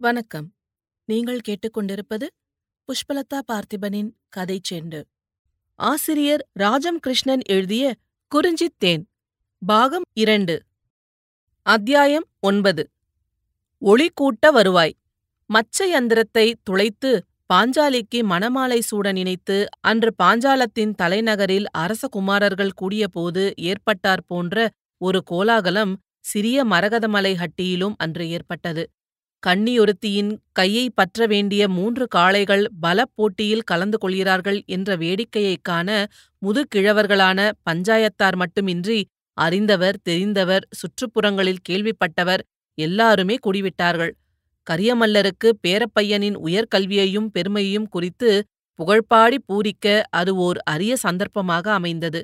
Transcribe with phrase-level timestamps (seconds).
[0.00, 0.54] வணக்கம்.
[1.04, 2.26] நீங்கள் கேட்டுக்கொண்டிருப்பது
[2.88, 5.02] புஷ்பலதா பார்த்திபனின் கதை செண்டு.
[5.74, 7.94] ஆசிரியர் ராஜம் கிருஷ்ணன் எழுதிய
[8.28, 9.08] குறிஞ்சித் தேன்
[9.66, 10.62] பாகம் இரண்டு.
[11.62, 12.90] அத்தியாயம் ஒன்பது.
[13.78, 14.96] ஒளி கூட்ட வருவாய்.
[15.46, 17.22] மச்ச யந்திரத்தை துளைத்து
[17.54, 26.64] பாஞ்சாலிக்கு மணமாலை சூட நினைத்து அன்று பாஞ்சாலத்தின் தலைநகரில் அரச குமாரர்கள் கூடியபோது ஏற்பட்டார் போன்ற ஒரு கோலாகலம் சிறிய
[26.64, 28.90] மரகதமலை ஹட்டியிலும் அன்று ஏற்பட்டது.
[29.46, 35.88] கன்னியொருத்தியின் கையைப் பற்ற வேண்டிய மூன்று காளைகள் பலப் போட்டியில் கலந்து கொள்கிறார்கள் என்ற வேடிக்கையைக் காண
[36.42, 37.38] முதுகிழவர்களான
[37.70, 38.98] பஞ்சாயத்தார் மட்டுமின்றி
[39.36, 42.42] அறிந்தவர் தெரிந்தவர் சுற்றுப்புறங்களில் கேள்விப்பட்டவர்
[42.78, 44.12] எல்லாருமே கூடிவிட்டார்கள்.
[44.66, 48.30] கரியமல்லருக்கு பேரப்பையனின் உயர்கல்வியையும் பெருமையையும் குறித்து
[48.78, 52.20] புகழ்பாடி பூரிக்க அது ஓர் அரிய சந்தர்ப்பமாக அமைந்தது.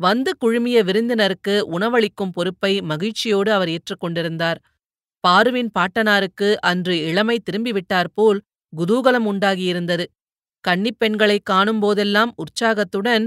[0.00, 4.58] வந்து குழுமிய விருந்தினருக்கு உணவளிக்கும் பொறுப்பை மகிழ்ச்சியோடு அவர் ஏற்றுக்கொண்டிருந்தார்.
[5.28, 8.40] பாருவின் பாட்டனாருக்கு அன்று இளமை திரும்பிவிட்டாற்போல்
[8.72, 10.04] குதூகலம் உண்டாகியிருந்தது.
[10.60, 13.24] கன்னிப் பெண்களைக் காணும்போதெல்லாம் உற்சாகத்துடன்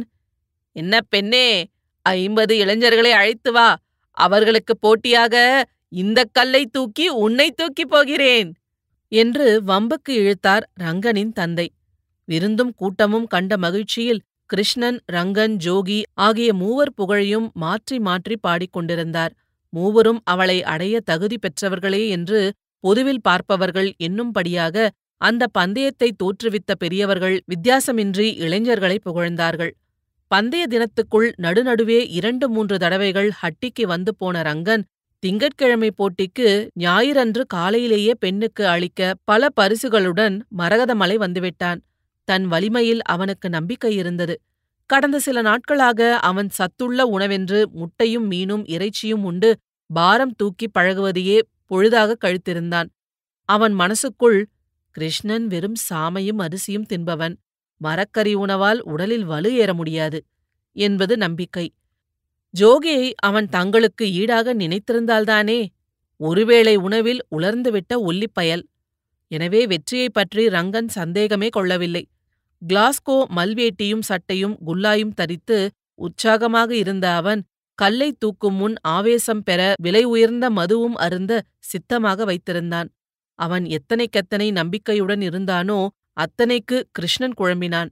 [0.71, 1.67] என்ன பெண்ணே
[2.02, 3.75] ஐம்பது இளைஞர்களை அழைத்து வா.
[4.17, 5.36] அவர்களுக்குப் போட்டியாக
[5.89, 8.53] இந்தக் கல்லை தூக்கி உன்னை தூக்கிப் போகிறேன்
[9.11, 11.67] என்று வம்புக்கு இழுத்தார் ரங்கனின் தந்தை.
[12.25, 19.33] விருந்தும் கூட்டமும் கண்ட மகிழ்ச்சியில் கிருஷ்ணன் ரங்கன் ஜோகி ஆகிய மூவர் புகழையும் மாற்றி மாற்றி பாடிக்கொண்டிருந்தார்
[19.69, 22.39] மூவரும் அவளை அடைய தகுதி பெற்றவர்களே என்று
[22.79, 24.87] பொதுவில் பார்ப்பவர்கள் என்னும்படியாக
[25.21, 29.71] அந்த பந்தயத்தை தோற்றுவித்த பெரியவர்கள் வித்தியாசமின்றி இளைஞர்களை புகழ்ந்தார்கள்.
[30.31, 34.83] பந்தய தினத்துக்குள் நடுநடுவே இரண்டு மூன்று தடவைகள் ஹட்டிக்கு வந்து போன ரங்கன்
[35.23, 36.47] திங்கட்கிழமை போட்டிக்கு
[36.79, 41.79] ஞாயிறன்று காலையிலேயே பெண்ணுக்கு அளிக்க பல பரிசுகளுடன் மரகதமலை வந்துவிட்டான்.
[42.27, 44.35] தன் வலிமையில் அவனுக்கு நம்பிக்கை இருந்தது.
[44.89, 49.49] கடந்த சில நாட்களாக அவன் சத்துள்ள உணவென்று முட்டையும் மீனும் இறைச்சியும் உண்டு
[49.89, 52.89] பாரம் தூக்கி பழகுவதையே பொழுதாக கழித்திருந்தான்.
[53.49, 54.39] அவன் மனசுக்குள்
[54.91, 57.35] கிருஷ்ணன் வெறும் சாமையும் அரிசியும் தின்பவன்.
[57.81, 60.19] மரக்கறி உணவால் உடலில் வலு ஏற முடியாது
[60.75, 61.67] என்பது நம்பிக்கை.
[62.54, 65.59] ஜோகியை அவன் தங்களுக்கு ஈடாக நினைத்திருந்தால்தானே
[66.19, 68.64] ஒருவேளை உணவில் உலர்ந்துவிட்ட ஒல்லிப்பயல்
[69.31, 72.04] எனவே வெற்றியைப் பற்றி ரங்கன் சந்தேகமே கொள்ளவில்லை.
[72.67, 77.43] கிளாஸ்கோ மல்வேட்டியும் சட்டையும் குல்லாயும் தரித்து உற்சாகமாக இருந்த அவன்
[77.75, 82.89] கல்லை தூக்கும் முன் ஆவேசம் பெற விலை உயர்ந்த மதுவும் அருந்த சித்தமாக வைத்திருந்தான்.
[83.35, 87.89] அவன் எத்தனைக்கெத்தனை நம்பிக்கையுடன் இருந்தானோ அத்தனைக்கு கிருஷ்ணன் குழம்பினான்.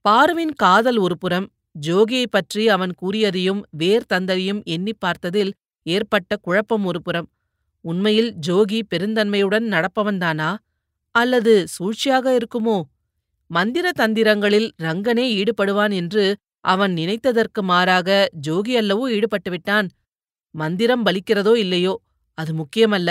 [0.00, 1.48] பார்வின் காதல் ஒருபுறம்
[1.86, 7.28] ஜோகியை ஜோகியைப் பற்றி அவன் கூறியதையும் வேர் தந்ததையும் எண்ணிப் பார்த்ததில் ஏற்பட்ட குழப்பம் ஒருபுறம்.
[7.80, 10.56] உண்மையில் ஜோகி பெருந்தன்மையுடன் நடப்பவன்தானா?
[11.10, 12.82] அல்லது சூழ்ச்சியாக இருக்குமோ?
[13.50, 16.24] மந்திர தந்திரங்களில் ரங்கனே ஈடுபடுவான் என்று
[16.64, 18.08] அவன் நினைத்ததற்கு மாறாக
[18.46, 19.86] ஜோகி அல்லவோ ஈடுபட்டுவிட்டான்
[20.54, 21.94] மந்திரம் பலிக்கிறதோ இல்லையோ?
[22.38, 23.10] அது முக்கியமல்ல.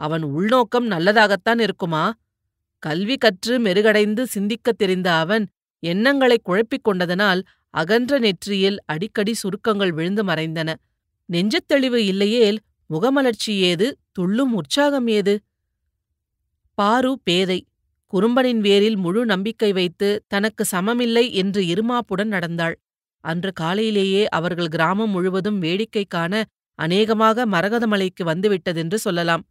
[0.00, 2.04] அவன் உள்நோக்கம் நல்லதாகத்தான் இருக்குமா?
[2.82, 5.44] கல்வி கற்று மெருகடைந்து சிந்திக்கத் தெரிந்த அவன்
[5.82, 7.40] எண்ணங்களைக் குழப்பிக் கொண்டதனால்
[7.74, 10.68] அகன்ற நெற்றியில் அடிக்கடி சுருக்கங்கள் விழுந்து மறைந்தன.
[11.28, 12.58] நெஞ்சத் தெளிவு இல்லையேல்
[12.90, 13.86] முகமலர்ச்சி ஏது?
[14.12, 15.34] துள்ளும் உற்சாகம் ஏது?
[16.78, 17.60] பாரு பேதை!
[18.12, 22.76] குறும்பனின் வேரில் முழு நம்பிக்கை வைத்து தனக்கு சமமில்லை என்று இருமாப்புடன் நடந்தாள்.
[23.24, 26.32] அன்று காலையிலேயே அவர்கள் கிராமம் முழுவதும் வேடிக்கை காண
[26.78, 29.42] அநேகமாக மரகதமலைக்கு வந்துவிட்டதென்று சொல்லலாம்.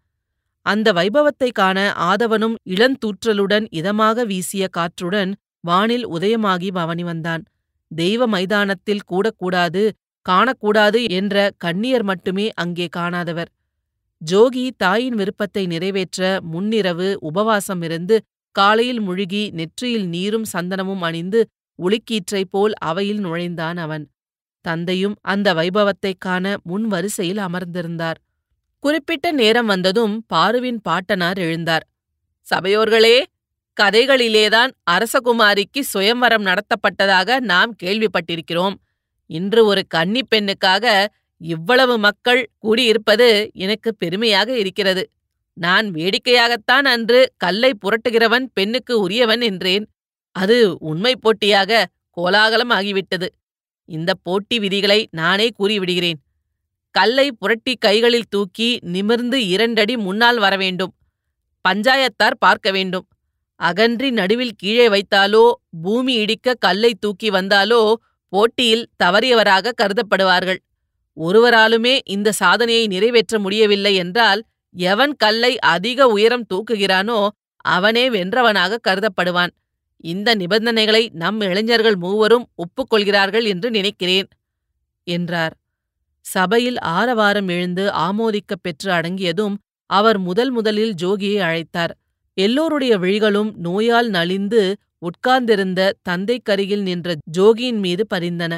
[0.66, 7.44] அந்த வைபவத்தை காண ஆதவனும் இளந்தூற்றலுடன் இதமாக வீசிய காற்றுடன் வானில் உதயமாகி பவனி வந்தான்.
[7.92, 9.84] தெய்வ மைதானத்தில் கூடக்கூடாது
[10.26, 13.50] காணக்கூடாது என்ற கண்ணியர் மட்டுமே அங்கே காணாதவர்.
[14.22, 18.16] ஜோகி தாயின் விருப்பத்தை நிறைவேற்ற முன்னிரவு உபவாசம் இருந்து
[18.56, 21.48] காலையில் முழுகி நெற்றியில் நீரும் சந்தனமும் அணிந்து
[21.84, 24.10] ஒளிக்கீற்றைப் போல் அவையில் நுழைந்தான் அவன்.
[24.62, 28.14] தந்தையும் அந்த வைபவத்தைக் காண முன் வரிசையில் அமர்ந்திருந்தார்.
[28.80, 31.80] குறிப்பிட்ட நேரம் வந்ததும் பாருவின் பாட்டனார் எழுந்தார்.
[32.56, 33.24] சபையோர்களே
[33.82, 38.74] கதைகளிலேதான் அரசகுமாரிக்கு சுயம்வரம் நடத்தப்பட்டதாக நாம் கேள்விப்பட்டிருக்கிறோம்.
[39.26, 41.08] இன்று ஒரு கன்னிப் பெண்ணுக்காக
[41.38, 45.10] இவ்வளவு மக்கள் கூடியிருப்பது எனக்கு பெருமையாக இருக்கிறது.
[45.58, 49.85] நான் வேடிக்கையாகத்தான் அன்று கல்லை புரட்டுகிறவன் பெண்ணுக்கு உரியவன் என்றேன்.
[50.32, 51.85] அது உண்மை போட்டியாக
[52.18, 53.28] கோலாகலம் ஆகிவிட்டது.
[53.90, 56.20] இந்த போட்டி விதிகளை நானே கூறிவிடுகிறேன்.
[56.96, 60.94] கல்லை புரட்டி கைகளில் தூக்கி நிமிர்ந்து இரண்டடி முன்னால் வரவேண்டும்
[61.66, 63.06] பஞ்சாயத்தார் பார்க்க வேண்டும்.
[63.59, 65.46] அகன்றி நடுவில் கீழே வைத்தாலோ
[65.82, 67.82] பூமி இடிக்க கல்லை தூக்கி வந்தாலோ
[68.34, 70.59] போட்டியில் தவறியவராக கருதப்படுவார்கள்.
[71.18, 74.41] ஒருவராலுமே இந்த சாதனையை நிறைவேற்ற முடியவில்லை என்றால்
[74.76, 77.28] எவன் கல்லை அதிக உயரம் தூக்குகிறானோ
[77.66, 79.50] அவனே வென்றவனாக கருதப்படுவான்.
[80.04, 84.28] இந்த நிபந்தனைகளை நம் இளைஞர்கள் மூவரும் ஒப்புக்கொள்கிறார்கள் என்று நினைக்கிறேன்
[85.04, 85.54] என்றார்.
[86.26, 89.56] சபையில் ஆரவாரம் எழுந்து ஆமோதிக்கப் பெற்று அடங்கியதும்
[89.90, 91.94] அவர் முதல் முதலில் ஜோகியை அழைத்தார்.
[92.34, 98.54] எல்லோருடைய விழிகளும் நோயால் நலிந்து உட்கார்ந்திருந்த தந்தைக்கருகில் நின்ற ஜோகியின் மீது பறிந்தன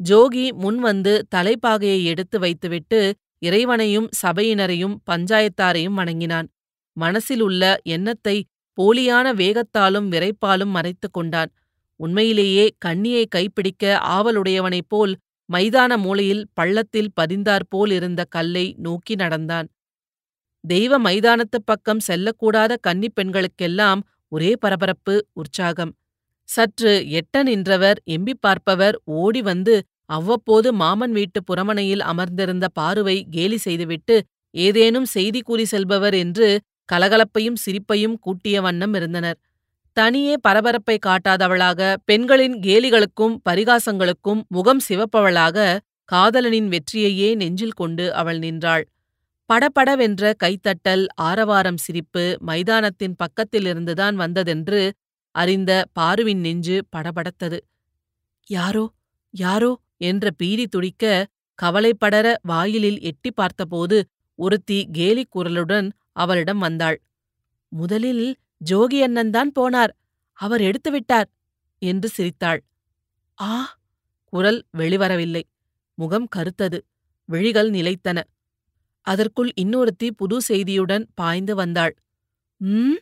[0.00, 3.00] ஜோகி முன்வந்து தலைப்பாகையை எடுத்து வைத்துவிட்டு
[3.44, 6.48] இறைவனையும் சபையினரையும் பஞ்சாயத்தாரையும் வணங்கினான்.
[6.92, 8.44] மனசில் உள்ள எண்ணத்தை
[8.78, 11.50] போலியான வேகத்தாலும் விரைப்பாலும் மறைத்துக் கொண்டான்.
[11.96, 15.16] உண்மையிலேயே கண்ணியை கைப்பிடிக்க ஆவலுடையவனைப் போல்
[15.52, 19.68] மைதான மூலையில் பள்ளத்தில் பதிந்தாற்போல் இருந்த கல்லை நோக்கி நடந்தான்.
[20.60, 25.94] தெய்வ மைதானத்துப் பக்கம் செல்லக்கூடாத கன்னிப் பெண்களுக்கெல்லாம் ஒரே பரபரப்பு உற்சாகம்.
[26.48, 29.84] சற்று எட்ட நின்றவர் எம்பி பார்ப்பவர் ஓடி வந்து
[30.16, 34.16] அவ்வப்போது மாமன் வீட்டு புறமனையில் அமர்ந்திருந்த பாருவை கேலி செய்துவிட்டு
[34.54, 36.48] ஏதேனும் செய்தி கூறி செல்பவர் என்று
[36.92, 39.38] கலகலப்பையும் சிரிப்பையும் கூட்டிய வண்ணம் இருந்தனர்.
[39.96, 45.78] தனியே பரபரப்பை காட்டாதவளாக பெண்களின் கேலிகளுக்கும் பரிகாசங்களுக்கும் முகம் சிவப்பவளாக
[46.12, 48.84] காதலனின் வெற்றியையே நெஞ்சில் கொண்டு அவள் நின்றாள்.
[49.50, 54.82] படபடவென்ற கைத்தட்டல் ஆரவாரம் சிரிப்பு மைதானத்தின் பக்கத்திலிருந்துதான் வந்ததென்று
[55.34, 57.58] அறிந்த பாருவின் நெஞ்சு படபடத்தது.
[58.48, 58.84] யாரோ?
[59.34, 59.70] யாரோ?
[59.96, 61.26] என்ற பீதி துடிக்க
[61.62, 67.02] கவலைப்படர வாயிலில் எட்டி பார்த்தபோது ஒருத்தி கேலிக் குரலுடன் அவளிடம் வந்தாள்.
[67.68, 68.36] முதலில்
[68.70, 69.88] ஜோகி அண்ணன்தான் போனார்.
[70.32, 71.24] அவர் எடுத்துவிட்டார்
[71.78, 72.64] என்று சிரித்தாள்.
[73.40, 73.78] ஆ?
[74.24, 75.42] குரல் வெளிவரவில்லை.
[75.94, 76.80] முகம் கருத்தது.
[77.24, 78.22] விழிகள் நிலைத்தன.
[79.00, 81.96] அதற்குள் இன்னொருத்தி புது செய்தியுடன் பாய்ந்து வந்தாள்.
[82.56, 82.92] ம்?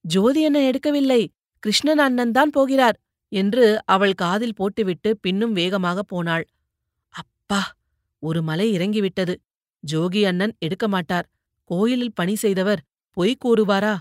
[0.00, 1.26] ஜோதி அண்ணன் எடுக்கவில்லை.
[1.58, 3.00] கிருஷ்ணன் அண்ணன்தான் போகிறார்.
[3.32, 6.44] என்று அவள் காதில் போட்டுவிட்டு பின்னும் வேகமாகப் போனாள்.
[7.14, 7.60] அப்பா
[8.22, 9.34] ஒரு மலை இறங்கிவிட்டது.
[9.84, 11.26] ஜோகி அண்ணன் எடுக்க மாட்டார்.
[11.70, 12.82] கோயிலில் பணி செய்தவர்
[13.16, 13.94] பொய் கூறுவாரா?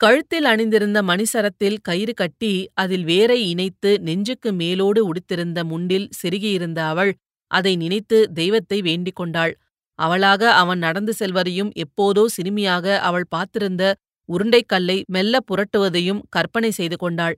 [0.00, 7.12] கழுத்தில் அணிந்திருந்த மணிசரத்தில் கயிறு கட்டி அதில் வேரை இணைத்து நெஞ்சுக்கு மேலோடு உடுத்திருந்த முண்டில் செருகியிருந்த அவள்
[7.50, 9.52] அதை நினைத்து தெய்வத்தை வேண்டிக் கொண்டாள்.
[9.98, 13.84] அவளாக அவன் நடந்து செல்வதையும் எப்போதோ சிறுமியாக அவள் பார்த்திருந்த
[14.28, 17.36] உருண்டைக்கல்லை மெல்ல புரட்டுவதையும் கற்பனை செய்து கொண்டாள்.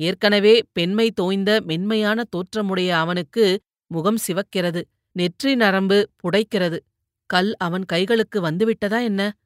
[0.00, 4.82] ஏற்கனவே பெண்மை தோய்ந்த மென்மையான தோற்றமுடைய அவனுக்கு முகம் சிவக்கிறது
[5.12, 6.78] நெற்றி நரம்பு புடைக்கிறது.
[7.26, 9.36] கல் அவன் கைகளுக்கு வந்துவிட்டதா என்ன?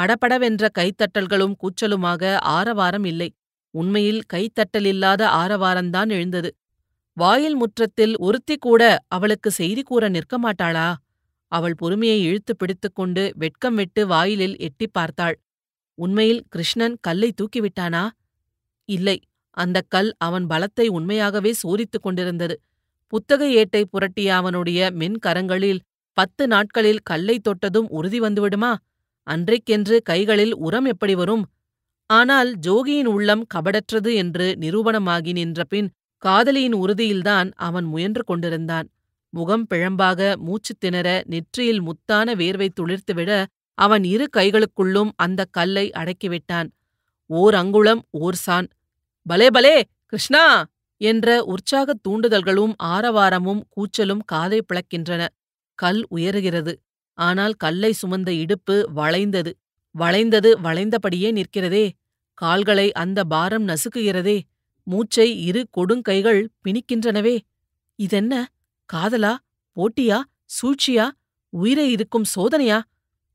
[0.00, 3.34] படபடவென்ற கைத்தட்டல்களும் கூச்சலுமாக ஆரவாரம் இல்லை.
[3.70, 6.56] உண்மையில் கைத்தட்டலில்லாத ஆரவாரந்தான் எழுந்தது.
[7.12, 10.94] வாயில் முற்றத்தில் ஒருத்தி கூட அவளுக்கு செய்தி கூற நிற்க மாட்டாளா?
[11.48, 15.40] அவள் பொறுமையை இழுத்து பிடித்துக்கொண்டு வெட்கம் விட்டு வாயிலில் எட்டிப் பார்த்தாள்.
[15.94, 18.08] உண்மையில் கிருஷ்ணன் கல்லை தூக்கிவிட்டானா
[18.84, 19.20] இல்லை.
[19.54, 22.54] அந்தக் கல் அவன் பலத்தை உண்மையாகவே சோதித்துக் கொண்டிருந்தது.
[23.12, 25.80] புத்தக ஏட்டை புரட்டிய அவனுடைய மென்கரங்களில்
[26.16, 28.72] பத்து நாட்களில் கல்லை தொட்டதும் உறுதி வந்துவிடுமா?
[29.26, 31.44] அன்றைக்கென்று கைகளில் உரம் எப்படி வரும்?
[32.10, 35.88] ஆனால் ஜோகியின் உள்ளம் கபடற்றது என்று நிரூபணமாகி நின்றபின்
[36.22, 38.86] காதலியின் உறுதியில்தான் அவன் முயன்று கொண்டிருந்தான்.
[39.34, 43.30] முகம் பிழம்பாக மூச்சுத் திணற நெற்றியில் முத்தான வேர்வை துளிர்த்துவிட
[43.78, 46.68] அவன் இரு கைகளுக்குள்ளும் அந்தக் கல்லை அடக்கிவிட்டான்.
[47.30, 48.68] ஓர் அங்குளம் ஓர் சான்.
[49.26, 49.74] பலே பலே
[50.06, 50.42] கிருஷ்ணா!
[51.00, 55.22] என்ற உற்சாகத் தூண்டுதல்களும் ஆரவாரமும் கூச்சலும் காதை பிளக்கின்றன.
[55.78, 56.72] கல் உயருகிறது.
[57.18, 59.52] ஆனால் கல்லை சுமந்த இடுப்பு வளைந்தது.
[59.94, 61.84] வளைந்தது வளைந்தபடியே நிற்கிறதே.
[62.38, 64.36] கால்களை அந்த பாரம் நசுக்குகிறதே.
[64.86, 67.36] மூச்சை இரு கொடுங்கைகள் பிணிக்கின்றனவே.
[67.98, 68.34] இதென்ன?
[68.88, 69.32] காதலா?
[69.76, 70.18] போட்டியா?
[70.56, 71.06] சூழ்ச்சியா?
[71.52, 72.78] உயிரை இருக்கும் சோதனையா?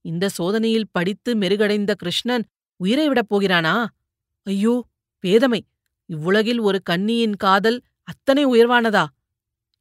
[0.06, 2.46] இந்த சோதனையில் படித்து மெருகடைந்த கிருஷ்ணன்
[2.80, 3.76] உயிரை விடப் போகிறானா?
[4.48, 4.76] ஐயோ!
[5.24, 5.60] பேதமை
[6.10, 9.06] இவ்வுலகில் ஒரு கன்னியின் காதல் அத்தனை உயர்வானதா?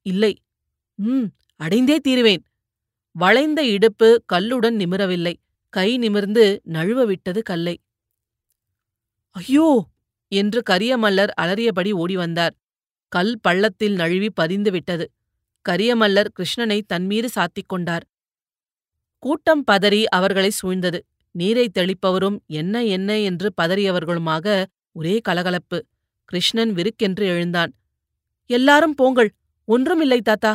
[0.07, 0.33] இல்லை.
[0.99, 1.27] ம்
[1.61, 2.43] அடைந்தே தீருவேன்.
[3.17, 5.35] வளைந்த இடுப்பு கல்லுடன் நிமிரவில்லை.
[5.75, 7.75] கை நிமிர்ந்து நழுவ விட்டது கல்லை.
[9.37, 9.67] ஐயோ!
[10.33, 12.55] என்று கரியமல்லர் அலறியபடி ஓடி வந்தார்
[13.13, 15.05] கல் பள்ளத்தில் நழுவி பதிந்து விட்டது.
[15.67, 18.05] கரியமல்லர் கிருஷ்ணனை தன்மீது சாத்திக் கொண்டார்.
[19.23, 20.99] கூட்டம் பதறி அவர்களை சூழ்ந்தது.
[21.35, 24.47] நீரை தெளிப்பவரும் என்ன என்ன என்று பதறியவர்களுமாக
[24.93, 25.79] ஒரே கலகலப்பு.
[26.29, 27.73] கிருஷ்ணன் விருக்கென்று எழுந்தான்.
[28.51, 29.31] எல்லாரும் போங்கள்
[29.69, 30.53] ஒன்றுமில்லை தாத்தா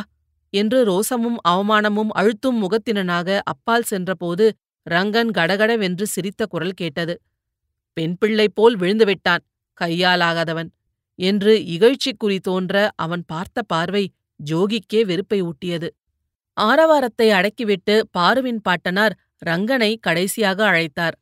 [0.52, 4.44] என்று ரோசமும் அவமானமும் அழுத்தும் முகத்தினனாக அப்பால் சென்றபோது
[4.86, 7.14] ரங்கன் கடகடவென்று சிரித்த குரல் கேட்டது.
[7.96, 9.42] பெண் பிள்ளை போல் விழுந்துவிட்டான்
[9.80, 10.70] கையாலாகாதவன்
[11.18, 14.04] என்று இகழ்ச்சிக்குறி தோன்ற அவன் பார்த்த பார்வை
[14.40, 15.88] ஜோகிக்கே வெறுப்பை ஊட்டியது.
[16.56, 21.16] ஆரவாரத்தை அடக்கிவிட்டு பாருவின் பாட்டனார் ரங்கனை கடைசியாக அழைத்தார்.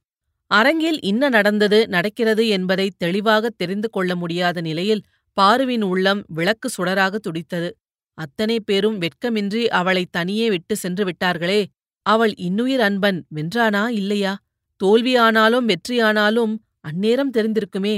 [0.53, 5.05] அரங்கில் இன்ன நடந்தது நடக்கிறது என்பதை தெளிவாக தெரிந்து கொள்ள முடியாத நிலையில்
[5.37, 7.71] பாருவின் உள்ளம் விளக்கு சுடராக துடித்தது.
[8.19, 11.61] அத்தனை பேரும் வெட்கமின்றி அவளை தனியே விட்டு சென்று விட்டார்களே
[12.07, 14.33] அவள் இன்னுயிர் அன்பன் வென்றானா இல்லையா?
[14.81, 17.97] தோல்வியானாலும் வெற்றியானாலும் அந்நேரம் தெரிந்திருக்குமே.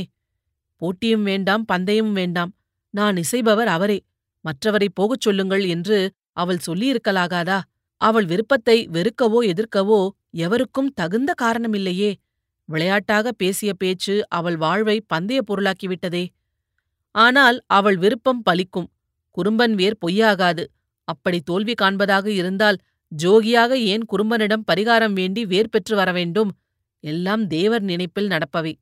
[0.82, 2.50] போட்டியும் வேண்டாம் பந்தயமும் வேண்டாம்.
[2.94, 3.99] நான் இசைபவர் அவரே.
[4.44, 5.99] மற்றவரை போகச் சொல்லுங்கள் என்று
[6.32, 7.58] அவள் சொல்லியிருக்கலாகாதா?
[8.00, 10.00] அவள் விருப்பத்தை வெறுக்கவோ எதிர்க்கவோ
[10.37, 12.11] எவருக்கும் தகுந்த காரணமில்லையே.
[12.68, 16.25] விளையாட்டாக பேசிய பேச்சு அவள் வாழ்வை பந்தய பொருளாக்கிவிட்டதே
[17.14, 18.88] ஆனால் அவள் விருப்பம் பலிக்கும்.
[19.30, 20.64] குறும்பன் வேர் பொய்யாகாது.
[21.09, 22.78] அப்படி தோல்வி காண்பதாக இருந்தால்
[23.12, 26.50] ஜோகியாக ஏன் குறும்பனிடம் பரிகாரம் வேண்டி வேர் பெற்று வர வேண்டும்?
[27.00, 28.75] எல்லாம் தேவர் நினைப்பில் நடப்பவை.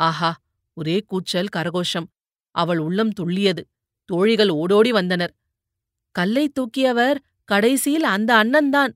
[0.00, 0.30] ஆஹா
[0.74, 2.08] ஒரே கூச்சல் கரகோஷம்.
[2.54, 3.62] அவள் உள்ளம் துள்ளியது.
[4.04, 5.34] தோழிகள் ஓடோடி வந்தனர்.
[6.14, 8.92] கல்லை தூக்கியவர் கடைசியில் அந்த அண்ணன்தான்.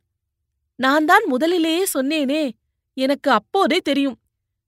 [0.77, 2.43] நான் தான் முதலிலேயே சொன்னேனே.
[2.95, 4.19] எனக்கு அப்போதே தெரியும்.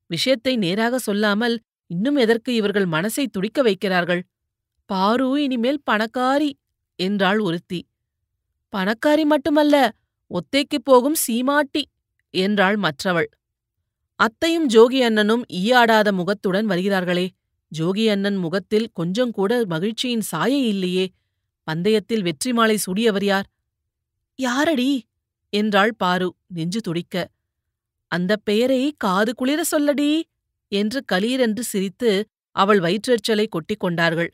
[0.07, 4.23] விஷயத்தை நேராக சொல்லாமல் இன்னும் எதற்கு இவர்கள் மனசை துடிக்க வைக்கிறார்கள்?
[4.85, 6.51] பாரு இனிமேல் பணக்காரி
[6.97, 7.89] என்றாள் ஒருத்தி.
[8.73, 9.91] பணக்காரி மட்டுமல்ல
[10.31, 11.83] ஒத்தைக்குப் போகும் சீமாட்டி
[12.31, 13.29] என்றாள் மற்றவள்.
[14.15, 17.29] அத்தையும் ஜோகி அண்ணனும் ஈயாடாத முகத்துடன் வருகிறார்களே.
[17.79, 21.13] ஜோகி அண்ணன் முகத்தில் கொஞ்சம் கூட மகிழ்ச்சியின் சாயை இல்லையே.
[21.65, 23.47] பந்தயத்தில் வெற்றி மாலை சுடியவர் யார்?
[24.35, 25.07] யாரடி?
[25.51, 27.34] என்றாள் பாரு நெஞ்சு துடிக்க.
[28.11, 30.11] அந்தப் பெயரை காது குளிர சொல்லடி!
[30.73, 32.11] என்று கலீரென்று சிரித்து
[32.57, 34.31] அவள் வயிற்றெச்சலை கொட்டிக் கொண்டார்கள்.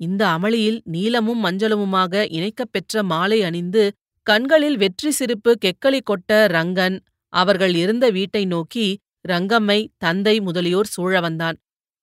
[0.00, 3.82] இந்த அமளியில் நீலமும் மஞ்சளுமாக இணைக்கப் பெற்ற மாலை அணிந்து
[4.26, 6.96] கண்களில் வெற்றி சிரிப்பு கெக்களி கொட்ட ரங்கன்
[7.32, 8.86] அவர்கள் இருந்த வீட்டை நோக்கி
[9.28, 11.56] ரங்கம்மை தந்தை முதலியோர் சூழ வந்தான்.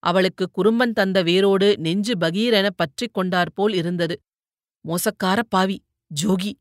[0.03, 4.15] அவளுக்கு குறும்பன் தந்த வேரோடு நெஞ்சு பகீரென பற்றிக் கொண்டாற்போல் இருந்தது.
[4.86, 5.77] மோசக்கார பாவி
[6.12, 6.51] ஜோகி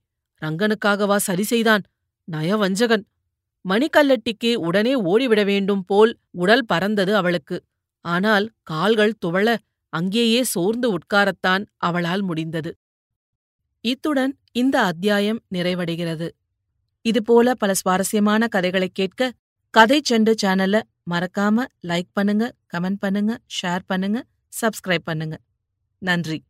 [0.43, 1.83] ரங்கனுக்காகவா சரி செய்தான்?
[2.29, 3.05] நயவஞ்சகன்
[3.69, 7.65] மணிக்கல்லட்டிக்கு உடனே ஓடிவிட வேண்டும் போல் உடல் பறந்தது அவளுக்கு.
[8.05, 9.57] ஆனால் கால்கள் துவள
[9.93, 12.77] அங்கேயே சோர்ந்து உட்காரத்தான் அவளால் முடிந்தது.
[13.85, 16.29] இத்துடன் இந்த அத்தியாயம் நிறைவடைகிறது.
[17.05, 19.33] இதுபோல பல சுவாரஸ்யமான கதைகளைக் கேட்க
[19.75, 24.25] கதை செண்டு சேனலை மறக்காம லைக் பண்ணுங்க கமெண்ட் பண்ணுங்க ஷேர் பண்ணுங்க
[24.61, 25.39] சப்ஸ்கிரைப் பண்ணுங்க.
[25.99, 26.43] நன்றி.